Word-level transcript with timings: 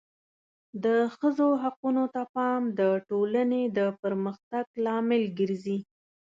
د 0.83 0.85
ښځو 1.15 1.47
حقونو 1.63 2.03
ته 2.13 2.21
پام 2.35 2.61
د 2.79 2.81
ټولنې 3.09 3.63
د 3.77 3.79
پرمختګ 4.01 4.65
لامل 4.85 5.23
ګرځي. 5.39 5.79